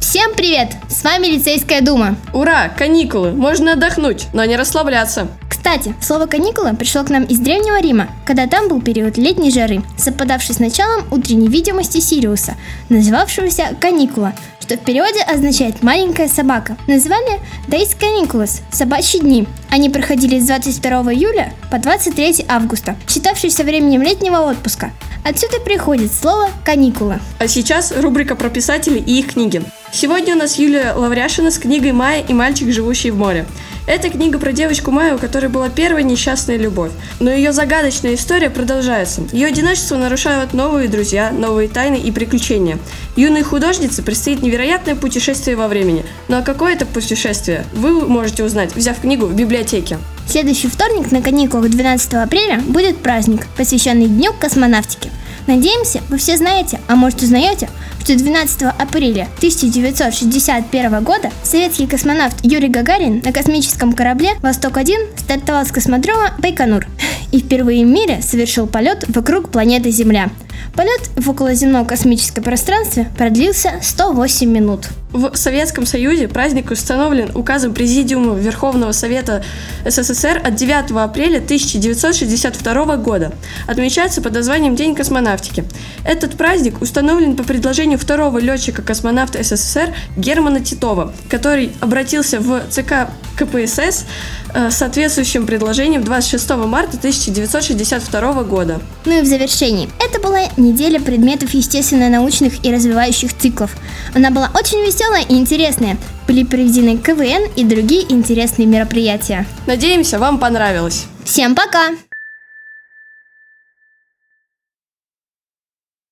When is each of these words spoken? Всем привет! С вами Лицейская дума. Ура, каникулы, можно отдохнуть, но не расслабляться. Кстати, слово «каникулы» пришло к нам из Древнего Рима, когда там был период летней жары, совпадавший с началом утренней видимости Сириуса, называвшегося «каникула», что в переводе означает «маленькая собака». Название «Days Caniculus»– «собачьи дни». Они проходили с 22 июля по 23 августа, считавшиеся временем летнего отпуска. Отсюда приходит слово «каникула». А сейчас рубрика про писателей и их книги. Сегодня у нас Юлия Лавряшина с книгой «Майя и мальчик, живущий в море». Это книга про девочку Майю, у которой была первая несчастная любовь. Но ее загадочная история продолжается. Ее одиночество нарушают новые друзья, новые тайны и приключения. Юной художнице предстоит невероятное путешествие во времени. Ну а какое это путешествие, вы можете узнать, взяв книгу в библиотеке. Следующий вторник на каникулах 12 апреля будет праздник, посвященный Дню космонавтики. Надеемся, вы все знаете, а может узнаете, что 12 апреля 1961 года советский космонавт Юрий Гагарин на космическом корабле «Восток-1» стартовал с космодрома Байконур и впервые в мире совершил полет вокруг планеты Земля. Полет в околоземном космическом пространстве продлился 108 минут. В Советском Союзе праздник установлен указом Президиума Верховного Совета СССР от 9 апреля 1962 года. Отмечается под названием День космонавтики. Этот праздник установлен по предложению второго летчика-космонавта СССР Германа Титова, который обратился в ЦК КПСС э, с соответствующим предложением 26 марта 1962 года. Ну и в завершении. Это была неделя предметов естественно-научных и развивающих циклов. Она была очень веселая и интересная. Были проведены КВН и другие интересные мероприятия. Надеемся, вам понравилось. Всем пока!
Всем 0.00 0.32
привет! 0.34 0.68
С 0.88 1.02
вами 1.02 1.26
Лицейская 1.26 1.80
дума. 1.80 2.16
Ура, 2.32 2.68
каникулы, 2.68 3.32
можно 3.32 3.72
отдохнуть, 3.72 4.28
но 4.32 4.44
не 4.44 4.56
расслабляться. 4.56 5.26
Кстати, 5.64 5.94
слово 5.98 6.26
«каникулы» 6.26 6.74
пришло 6.74 7.04
к 7.04 7.08
нам 7.08 7.24
из 7.24 7.38
Древнего 7.38 7.80
Рима, 7.80 8.08
когда 8.26 8.46
там 8.46 8.68
был 8.68 8.82
период 8.82 9.16
летней 9.16 9.50
жары, 9.50 9.82
совпадавший 9.96 10.54
с 10.54 10.58
началом 10.58 11.06
утренней 11.10 11.48
видимости 11.48 12.00
Сириуса, 12.00 12.56
называвшегося 12.90 13.74
«каникула», 13.80 14.34
что 14.60 14.76
в 14.76 14.80
переводе 14.80 15.22
означает 15.22 15.82
«маленькая 15.82 16.28
собака». 16.28 16.76
Название 16.86 17.40
«Days 17.66 17.96
Caniculus»– 17.98 18.60
«собачьи 18.72 19.20
дни». 19.20 19.48
Они 19.70 19.88
проходили 19.88 20.38
с 20.38 20.46
22 20.46 21.14
июля 21.14 21.54
по 21.70 21.78
23 21.78 22.44
августа, 22.46 22.96
считавшиеся 23.08 23.64
временем 23.64 24.02
летнего 24.02 24.50
отпуска. 24.50 24.92
Отсюда 25.24 25.60
приходит 25.60 26.12
слово 26.12 26.50
«каникула». 26.62 27.20
А 27.38 27.48
сейчас 27.48 27.90
рубрика 27.90 28.36
про 28.36 28.50
писателей 28.50 29.00
и 29.00 29.18
их 29.18 29.32
книги. 29.32 29.62
Сегодня 29.92 30.34
у 30.34 30.38
нас 30.38 30.58
Юлия 30.58 30.92
Лавряшина 30.92 31.50
с 31.50 31.58
книгой 31.58 31.92
«Майя 31.92 32.22
и 32.22 32.34
мальчик, 32.34 32.70
живущий 32.70 33.10
в 33.10 33.16
море». 33.16 33.46
Это 33.86 34.08
книга 34.08 34.38
про 34.38 34.52
девочку 34.52 34.90
Майю, 34.90 35.16
у 35.16 35.18
которой 35.18 35.48
была 35.48 35.68
первая 35.68 36.02
несчастная 36.02 36.56
любовь. 36.56 36.90
Но 37.20 37.30
ее 37.30 37.52
загадочная 37.52 38.14
история 38.14 38.48
продолжается. 38.48 39.22
Ее 39.30 39.48
одиночество 39.48 39.96
нарушают 39.96 40.54
новые 40.54 40.88
друзья, 40.88 41.30
новые 41.30 41.68
тайны 41.68 41.96
и 41.96 42.10
приключения. 42.10 42.78
Юной 43.14 43.42
художнице 43.42 44.02
предстоит 44.02 44.40
невероятное 44.40 44.94
путешествие 44.94 45.56
во 45.56 45.68
времени. 45.68 46.02
Ну 46.28 46.38
а 46.38 46.42
какое 46.42 46.72
это 46.72 46.86
путешествие, 46.86 47.66
вы 47.74 48.06
можете 48.08 48.42
узнать, 48.42 48.74
взяв 48.74 48.98
книгу 48.98 49.26
в 49.26 49.34
библиотеке. 49.34 49.98
Следующий 50.26 50.68
вторник 50.68 51.12
на 51.12 51.20
каникулах 51.20 51.68
12 51.68 52.14
апреля 52.14 52.62
будет 52.66 52.96
праздник, 52.98 53.46
посвященный 53.54 54.06
Дню 54.06 54.32
космонавтики. 54.32 55.10
Надеемся, 55.46 56.00
вы 56.08 56.16
все 56.16 56.36
знаете, 56.36 56.80
а 56.88 56.96
может 56.96 57.22
узнаете, 57.22 57.68
что 58.00 58.16
12 58.16 58.62
апреля 58.78 59.28
1961 59.36 61.04
года 61.04 61.30
советский 61.42 61.86
космонавт 61.86 62.36
Юрий 62.42 62.68
Гагарин 62.68 63.20
на 63.24 63.32
космическом 63.32 63.92
корабле 63.92 64.34
«Восток-1» 64.42 65.18
стартовал 65.18 65.66
с 65.66 65.72
космодрома 65.72 66.34
Байконур 66.38 66.86
и 67.30 67.40
впервые 67.40 67.84
в 67.84 67.88
мире 67.88 68.22
совершил 68.22 68.66
полет 68.66 69.04
вокруг 69.08 69.50
планеты 69.50 69.90
Земля. 69.90 70.30
Полет 70.74 71.10
в 71.16 71.30
околоземном 71.30 71.86
космическом 71.86 72.42
пространстве 72.42 73.10
продлился 73.16 73.74
108 73.82 74.50
минут. 74.50 74.88
В 75.14 75.36
Советском 75.36 75.86
Союзе 75.86 76.26
праздник 76.26 76.72
установлен 76.72 77.30
указом 77.36 77.72
Президиума 77.72 78.34
Верховного 78.34 78.90
Совета 78.90 79.44
СССР 79.86 80.42
от 80.44 80.56
9 80.56 80.90
апреля 80.90 81.36
1962 81.36 82.96
года. 82.96 83.32
Отмечается 83.68 84.20
под 84.20 84.32
названием 84.32 84.74
День 84.74 84.96
космонавтики. 84.96 85.64
Этот 86.04 86.36
праздник 86.36 86.82
установлен 86.82 87.36
по 87.36 87.44
предложению 87.44 87.96
второго 87.96 88.38
летчика-космонавта 88.38 89.44
СССР 89.44 89.94
Германа 90.16 90.58
Титова, 90.58 91.14
который 91.28 91.70
обратился 91.80 92.40
в 92.40 92.62
ЦК 92.70 93.08
КПСС 93.36 94.04
э, 94.52 94.70
с 94.70 94.76
соответствующим 94.76 95.46
предложением 95.46 96.02
26 96.02 96.50
марта 96.50 96.96
1962 96.96 98.42
года. 98.44 98.80
Ну 99.04 99.18
и 99.18 99.22
в 99.22 99.26
завершении. 99.26 99.88
Это 100.14 100.22
была 100.22 100.42
неделя 100.56 101.00
предметов 101.00 101.54
естественно-научных 101.54 102.64
и 102.64 102.72
развивающих 102.72 103.36
циклов. 103.36 103.74
Она 104.14 104.30
была 104.30 104.48
очень 104.54 104.78
веселая 104.78 105.24
и 105.24 105.34
интересная. 105.34 105.96
Были 106.28 106.44
проведены 106.44 106.98
КВН 106.98 107.50
и 107.56 107.64
другие 107.64 108.04
интересные 108.12 108.66
мероприятия. 108.66 109.44
Надеемся, 109.66 110.20
вам 110.20 110.38
понравилось. 110.38 111.06
Всем 111.24 111.56
пока! 111.56 111.94